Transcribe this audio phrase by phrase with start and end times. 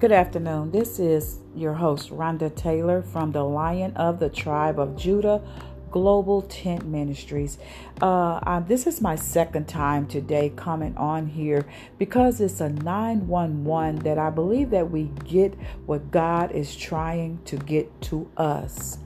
[0.00, 0.70] Good afternoon.
[0.70, 5.42] This is your host, Rhonda Taylor from the Lion of the Tribe of Judah
[5.90, 7.58] Global Tent Ministries.
[8.00, 11.66] Uh, uh, this is my second time today coming on here
[11.98, 15.54] because it's a 911 that I believe that we get
[15.86, 18.98] what God is trying to get to us.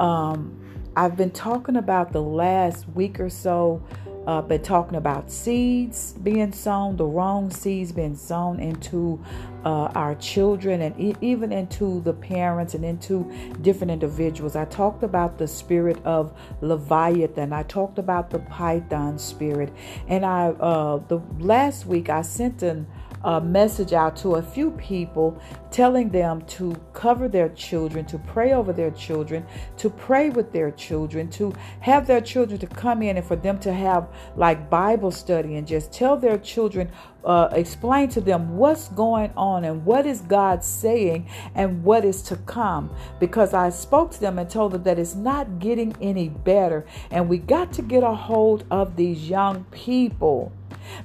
[0.00, 0.58] Um,
[0.96, 3.82] I've been talking about the last week or so
[4.26, 9.22] uh, been talking about seeds being sown, the wrong seeds being sown into
[9.64, 13.30] uh, our children and e- even into the parents and into
[13.62, 14.56] different individuals.
[14.56, 17.52] I talked about the spirit of Leviathan.
[17.52, 19.72] I talked about the Python spirit,
[20.08, 22.86] and I uh, the last week I sent an
[23.24, 25.40] a message out to a few people
[25.72, 29.44] telling them to cover their children, to pray over their children,
[29.78, 33.58] to pray with their children, to have their children to come in and for them
[33.58, 36.90] to have like Bible study and just tell their children,
[37.24, 42.22] uh, explain to them what's going on and what is God saying and what is
[42.22, 42.94] to come.
[43.18, 47.28] Because I spoke to them and told them that it's not getting any better, and
[47.28, 50.52] we got to get a hold of these young people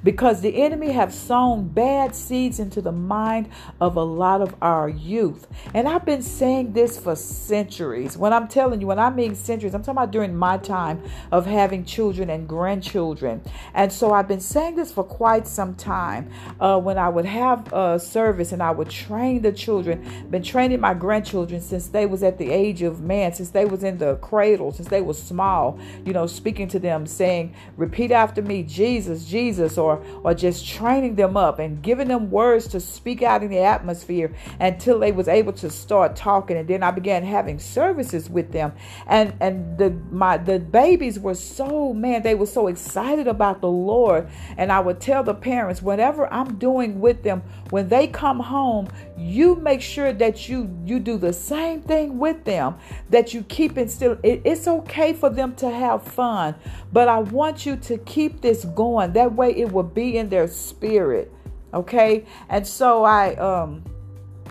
[0.03, 4.89] because the enemy have sown bad seeds into the mind of a lot of our
[4.89, 5.47] youth.
[5.73, 8.17] And I've been saying this for centuries.
[8.17, 11.45] When I'm telling you, when I mean centuries, I'm talking about during my time of
[11.45, 13.41] having children and grandchildren.
[13.73, 16.31] And so I've been saying this for quite some time.
[16.59, 20.80] Uh, when I would have a service and I would train the children, been training
[20.80, 24.16] my grandchildren since they was at the age of man, since they was in the
[24.16, 29.25] cradle, since they was small, you know, speaking to them, saying, repeat after me, Jesus
[29.25, 33.49] Jesus or or just training them up and giving them words to speak out in
[33.49, 36.57] the atmosphere until they was able to start talking.
[36.57, 38.73] And then I began having services with them.
[39.07, 43.69] And and the my the babies were so man they were so excited about the
[43.69, 44.29] Lord.
[44.57, 48.87] And I would tell the parents whatever I'm doing with them when they come home
[49.17, 52.75] you make sure that you you do the same thing with them
[53.09, 56.55] that you keep instill it, it's okay for them to have fun
[56.91, 59.13] but I want you to keep this going.
[59.13, 61.31] That way it will be in their spirit.
[61.73, 62.25] Okay.
[62.49, 63.83] And so I, um,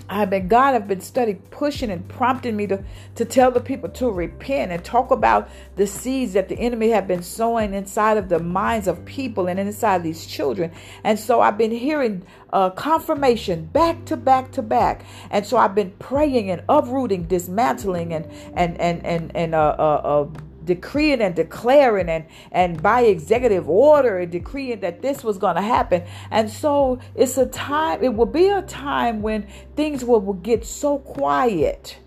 [0.08, 2.84] I've been God have been studying, pushing and prompting me to
[3.16, 7.08] to tell the people to repent and talk about the seeds that the enemy have
[7.08, 10.70] been sowing inside of the minds of people and inside of these children.
[11.02, 15.04] And so I've been hearing uh, confirmation back to back to back.
[15.30, 19.82] And so I've been praying and uprooting, dismantling, and and and and and uh, uh,
[19.82, 25.56] uh decreeing and declaring and and by executive order and decreeing that this was going
[25.56, 30.21] to happen and so it's a time it will be a time when things will,
[30.21, 31.99] will get so quiet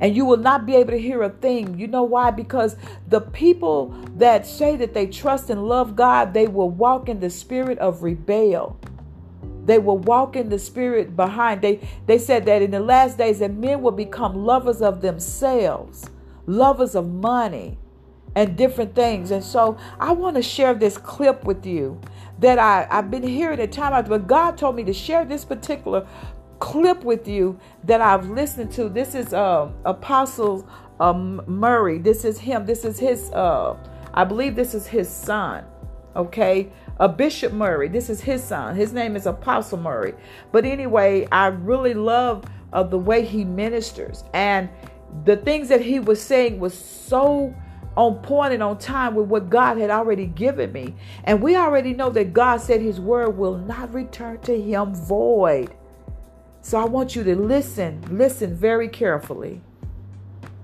[0.00, 1.78] and you will not be able to hear a thing.
[1.78, 2.30] You know why?
[2.30, 2.76] Because
[3.08, 7.30] the people that say that they trust and love God, they will walk in the
[7.30, 8.78] spirit of rebel.
[9.64, 11.62] They will walk in the spirit behind.
[11.62, 16.10] They they said that in the last days that men will become lovers of themselves
[16.46, 17.78] lovers of money
[18.34, 19.30] and different things.
[19.30, 22.00] And so I want to share this clip with you
[22.40, 26.06] that I, I've been hearing at time but God told me to share this particular
[26.58, 28.88] clip with you that I've listened to.
[28.88, 30.68] This is uh, Apostle
[31.00, 31.98] um, Murray.
[31.98, 32.66] This is him.
[32.66, 33.76] This is his, uh,
[34.12, 35.64] I believe this is his son.
[36.16, 36.70] Okay.
[37.00, 37.88] A Bishop Murray.
[37.88, 38.76] This is his son.
[38.76, 40.14] His name is Apostle Murray.
[40.52, 44.24] But anyway, I really love uh, the way he ministers.
[44.32, 44.68] And
[45.24, 47.54] the things that he was saying was so
[47.96, 50.94] on point and on time with what God had already given me.
[51.24, 55.74] And we already know that God said his word will not return to him void.
[56.60, 59.60] So I want you to listen, listen very carefully.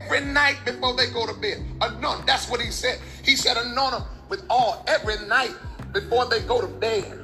[0.00, 2.26] Every night before they go to bed, anoint.
[2.26, 2.98] That's what he said.
[3.22, 5.54] He said, anoint them with all every night
[5.92, 7.18] before they go to bed.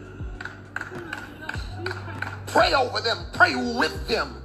[2.47, 4.43] Pray over them, pray with them.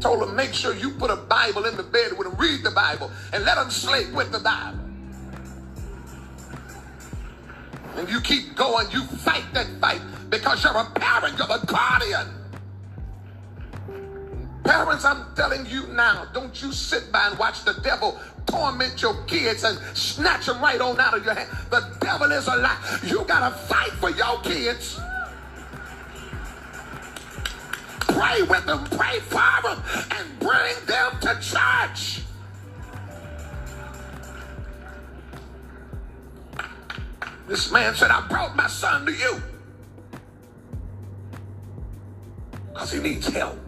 [0.00, 2.70] Told him, make sure you put a Bible in the bed with him, read the
[2.70, 4.80] Bible, and let him sleep with the Bible.
[7.96, 12.28] And you keep going, you fight that fight because you're a parent, you're a guardian.
[14.64, 19.22] Parents, I'm telling you now, don't you sit by and watch the devil torment your
[19.24, 21.50] kids and snatch them right on out of your hand.
[21.70, 23.00] The devil is a lie.
[23.04, 24.98] You got to fight for your kids.
[28.24, 29.82] Pray with them, pray for them,
[30.12, 32.22] and bring them to church.
[37.46, 39.42] This man said, I brought my son to you
[42.72, 43.58] because he needs help.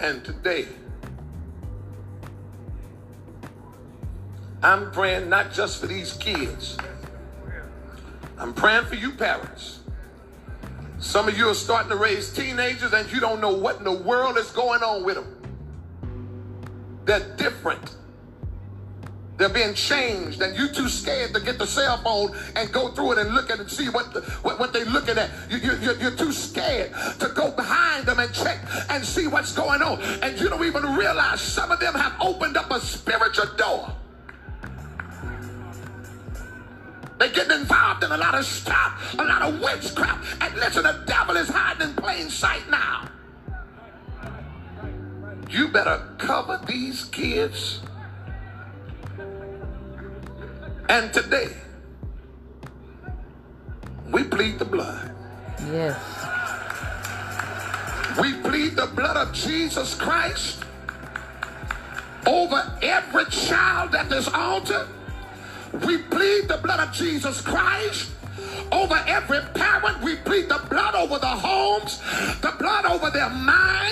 [0.00, 0.66] And today,
[4.64, 6.76] I'm praying not just for these kids.
[8.36, 9.83] I'm praying for you parents.
[11.04, 13.92] Some of you are starting to raise teenagers and you don't know what in the
[13.92, 15.36] world is going on with them.
[17.04, 17.94] They're different.
[19.36, 23.12] They're being changed, and you too scared to get the cell phone and go through
[23.12, 25.30] it and look at it and see what the, what, what they're looking at.
[25.50, 28.58] You, you, you're too scared to go behind them and check
[28.88, 30.00] and see what's going on.
[30.22, 33.92] And you don't even realize some of them have opened up a spiritual door.
[37.24, 40.42] They're getting involved in a lot of stuff, a lot of witchcraft.
[40.42, 43.08] And listen, the devil is hiding in plain sight now.
[45.48, 47.80] You better cover these kids
[50.90, 51.48] and today,
[54.12, 55.10] we plead the blood.
[55.72, 55.98] Yes.
[58.20, 60.62] We plead the blood of Jesus Christ
[62.26, 64.86] over every child at this altar.
[65.82, 68.10] We plead the blood of Jesus Christ
[68.70, 70.02] over every parent.
[70.02, 72.00] We plead the blood over the homes,
[72.40, 73.83] the blood over their minds.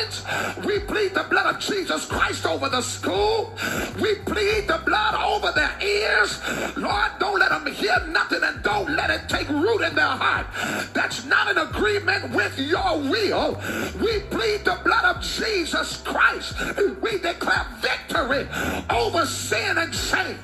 [0.64, 3.54] We plead the blood of Jesus Christ over the school.
[4.00, 6.40] We plead the blood over their ears.
[6.76, 10.46] Lord, don't let them hear nothing and don't let it take root in their heart.
[10.92, 13.60] That's not in agreement with your will.
[14.00, 16.54] We plead the blood of Jesus Christ.
[17.00, 18.46] We declare victory
[18.90, 20.38] over sin and shame.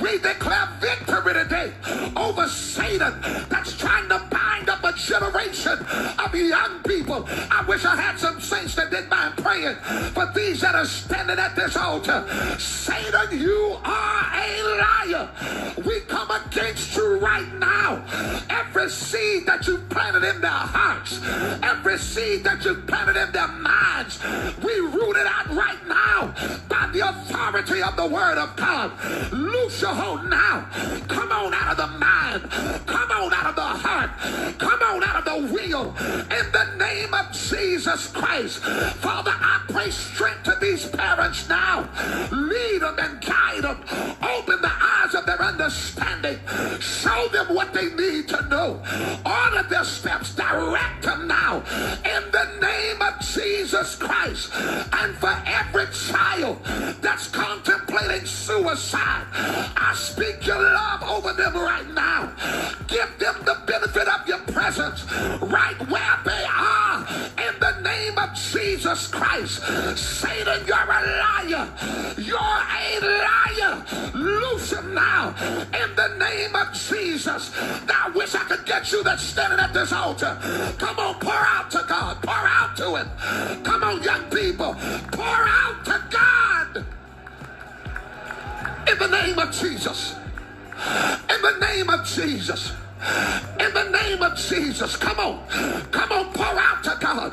[0.00, 1.72] We declare victory today
[2.16, 3.14] over Satan
[3.48, 5.78] that's trying to bind up a generation
[6.18, 7.26] of young people.
[7.50, 9.76] I wish I had some saints that mind praying
[10.12, 12.24] for these that are standing at this altar.
[12.58, 15.28] Satan, you are a liar.
[15.84, 18.04] We come against you right now.
[18.50, 21.20] Every seed that you planted in their hearts,
[21.62, 24.18] every seed that you planted in their minds,
[24.62, 26.34] we root it out right now
[26.68, 28.92] by the authority of the word of God.
[29.32, 30.66] Loose your hold now.
[31.08, 32.50] Come on out of the mind.
[32.86, 34.10] Come on out of the heart.
[34.58, 35.94] Come on out the wheel
[36.30, 38.58] in the name of Jesus Christ.
[38.58, 41.88] Father, I pray strength to these parents now.
[42.30, 43.78] Lead them and guide them.
[44.22, 44.51] Open
[45.42, 46.38] understanding.
[46.80, 48.82] Show them what they need to know.
[49.26, 50.34] Order their steps.
[50.34, 51.58] Direct them now
[52.04, 54.52] in the name of Jesus Christ.
[54.92, 56.58] And for every child
[57.00, 62.32] that's contemplating suicide, I speak your love over them right now.
[62.86, 65.04] Give them the benefit of your presence
[65.42, 67.06] right where they are
[67.48, 69.62] in the name of Jesus Christ.
[69.96, 71.68] Satan, you're a liar.
[72.18, 73.84] You're a liar.
[74.14, 77.52] Loose him now in the name of Jesus.
[77.86, 80.36] Now, I wish I could get you that's standing at this altar.
[80.78, 82.22] Come on, pour out to God.
[82.22, 83.62] Pour out to him.
[83.62, 84.74] Come on, young people.
[85.12, 86.84] Pour out to God.
[88.90, 90.16] In the name of Jesus.
[91.30, 92.72] In the name of Jesus.
[93.60, 94.96] In the name of Jesus.
[94.96, 95.46] Come on.
[95.90, 97.32] Come on, pour out to God.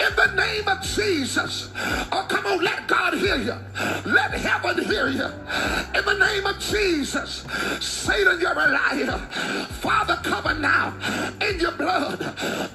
[0.00, 1.70] In the name of Jesus.
[2.12, 3.54] Oh, come on, let God hear you.
[4.04, 5.26] Let heaven hear you.
[5.94, 7.44] In the name of Jesus.
[7.80, 9.18] Satan, you're a liar.
[9.80, 10.94] Father, cover now
[11.40, 12.18] in your blood.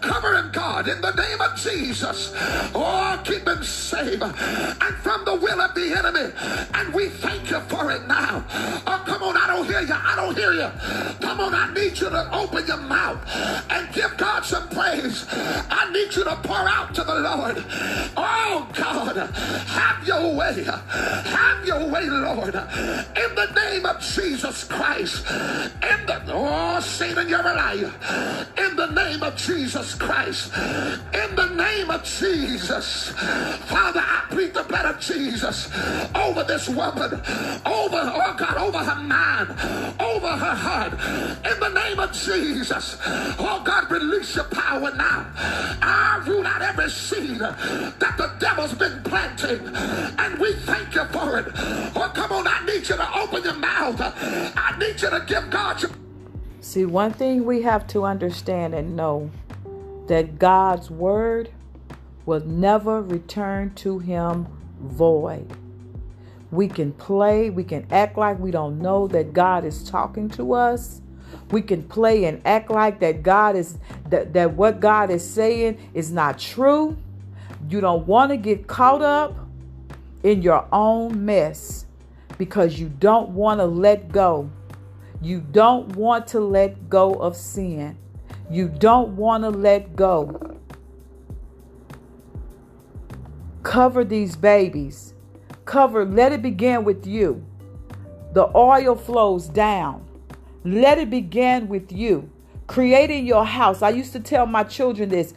[0.02, 2.34] Cover him, God, in the name of Jesus.
[2.74, 6.32] Oh, keep him safe and from the will of the enemy.
[6.74, 8.44] And we thank you for it now.
[8.88, 9.94] Oh, come on, don't hear you.
[9.94, 10.70] I don't hear you.
[11.20, 13.20] Come on, I need you to open your mouth
[13.70, 15.26] and give God some praise.
[15.32, 17.64] I need you to pour out to the Lord.
[18.18, 19.18] Oh God,
[20.02, 20.64] have your way.
[20.64, 22.56] Have your way, Lord.
[22.56, 25.26] In the name of Jesus Christ.
[25.30, 27.94] In the oh Satan, you're a liar.
[28.58, 30.52] In the name of Jesus Christ.
[30.56, 33.10] In the name of Jesus.
[33.10, 35.70] Father, I plead the blood of Jesus
[36.16, 39.50] over this woman, over, oh God, over her mind,
[40.00, 40.94] over her heart.
[41.46, 42.98] In the name of Jesus.
[43.06, 45.28] Oh God, release your power now.
[45.82, 49.60] I root out every seed that the devil's been planting.
[50.18, 51.48] And we thank you for it.
[51.96, 54.00] Oh, come on, I need you to open your mouth.
[54.00, 55.92] I need you to give God your.
[56.62, 59.32] See, one thing we have to understand and know
[60.08, 61.50] that God's word
[62.26, 64.48] will never return to him
[64.80, 65.48] void.
[66.52, 70.54] We can play, we can act like we don't know that God is talking to
[70.54, 71.02] us.
[71.50, 73.78] We can play and act like that God is
[74.10, 76.98] that, that what God is saying is not true.
[77.70, 79.36] You don't want to get caught up
[80.24, 81.86] in your own mess
[82.38, 84.50] because you don't want to let go.
[85.22, 87.98] You don't want to let go of sin.
[88.50, 90.58] You don't want to let go.
[93.64, 95.14] Cover these babies.
[95.66, 97.46] Cover, let it begin with you.
[98.34, 100.06] The oil flows down.
[100.64, 102.30] Let it begin with you.
[102.68, 103.82] Creating your house.
[103.82, 105.34] I used to tell my children this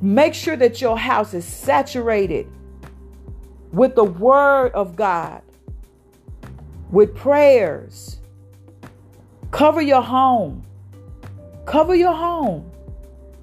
[0.00, 2.46] make sure that your house is saturated
[3.74, 5.42] with the Word of God,
[6.90, 8.20] with prayers.
[9.50, 10.64] Cover your home.
[11.66, 12.70] Cover your home.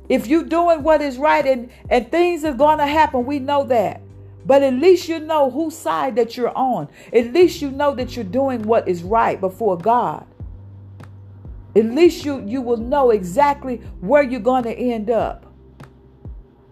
[0.08, 3.66] If you're doing what is right and, and things are going to happen, we know
[3.66, 4.02] that.
[4.46, 6.88] But at least you know whose side that you're on.
[7.14, 10.26] At least you know that you're doing what is right before God.
[11.76, 15.46] At least you, you will know exactly where you're going to end up.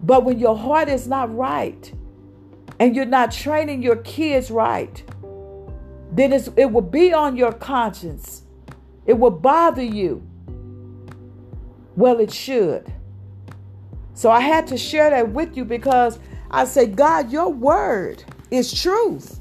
[0.02, 1.94] But when your heart is not right
[2.80, 5.04] and you're not training your kids right,
[6.12, 8.44] then it will be on your conscience.
[9.06, 10.26] It will bother you.
[11.96, 12.92] Well, it should.
[14.14, 16.20] So I had to share that with you because
[16.52, 19.40] I say, God, your word is truth.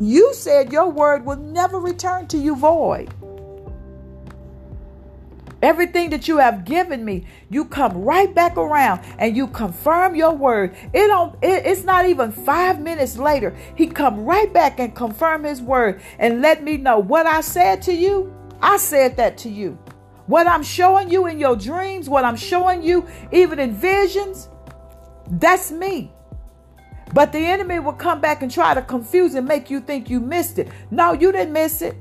[0.00, 3.12] You said your word will never return to you void.
[5.60, 10.32] Everything that you have given me, you come right back around and you confirm your
[10.32, 10.76] word.
[10.92, 13.56] It don't it, it's not even 5 minutes later.
[13.74, 17.82] He come right back and confirm his word and let me know what I said
[17.82, 18.32] to you.
[18.62, 19.78] I said that to you.
[20.26, 24.48] What I'm showing you in your dreams, what I'm showing you even in visions,
[25.30, 26.12] that's me.
[27.14, 30.20] But the enemy will come back and try to confuse and make you think you
[30.20, 30.68] missed it.
[30.90, 31.96] No, you didn't miss it.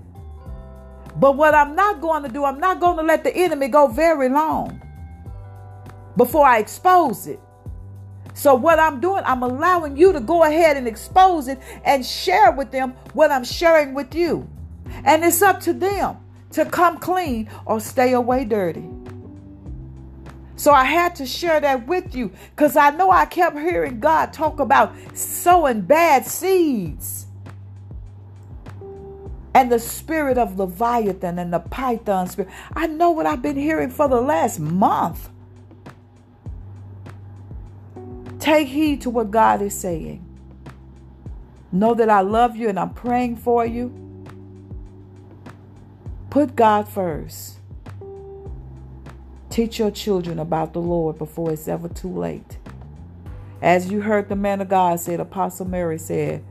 [1.20, 3.88] But what I'm not going to do, I'm not going to let the enemy go
[3.88, 4.82] very long
[6.16, 7.40] before I expose it.
[8.34, 12.52] So, what I'm doing, I'm allowing you to go ahead and expose it and share
[12.52, 14.48] with them what I'm sharing with you.
[15.06, 16.18] And it's up to them
[16.52, 18.88] to come clean or stay away dirty.
[20.58, 24.34] So I had to share that with you because I know I kept hearing God
[24.34, 27.26] talk about sowing bad seeds.
[29.58, 32.52] And the spirit of Leviathan and the Python spirit.
[32.76, 35.32] I know what I've been hearing for the last month.
[38.38, 40.24] Take heed to what God is saying.
[41.72, 43.92] Know that I love you and I'm praying for you.
[46.30, 47.58] Put God first.
[49.50, 52.60] Teach your children about the Lord before it's ever too late.
[53.60, 56.44] As you heard the man of God said, Apostle Mary said,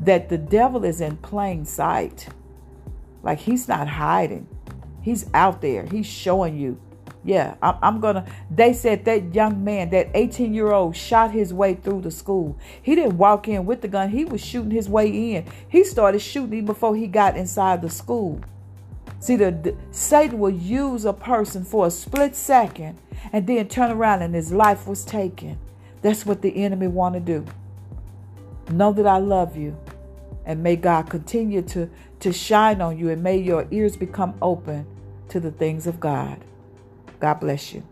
[0.00, 2.28] that the devil is in plain sight.
[3.22, 4.46] Like he's not hiding,
[5.02, 6.80] he's out there, he's showing you.
[7.24, 8.24] Yeah, I'm, I'm, gonna.
[8.50, 12.56] They said that young man, that 18 year old, shot his way through the school.
[12.80, 15.44] He didn't walk in with the gun, he was shooting his way in.
[15.68, 18.40] He started shooting before he got inside the school.
[19.20, 22.98] See, the, the, Satan will use a person for a split second
[23.32, 25.58] and then turn around and his life was taken.
[26.02, 27.44] That's what the enemy want to do.
[28.70, 29.76] Know that I love you.
[30.48, 31.90] And may God continue to,
[32.20, 34.86] to shine on you and may your ears become open
[35.28, 36.44] to the things of God.
[37.20, 37.84] God bless you.